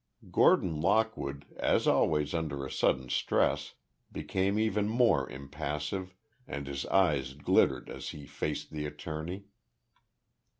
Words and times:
Gordon 0.31 0.81
Lockwood, 0.81 1.45
as 1.59 1.87
always 1.87 2.33
under 2.33 2.65
a 2.65 2.71
sudden 2.71 3.07
stress, 3.07 3.75
became 4.11 4.57
even 4.57 4.89
more 4.89 5.29
impassive, 5.29 6.15
and 6.47 6.65
his 6.65 6.87
eyes 6.87 7.35
glittered 7.35 7.87
as 7.87 8.09
he 8.09 8.25
faced 8.25 8.71
the 8.71 8.87
attorney. 8.87 9.45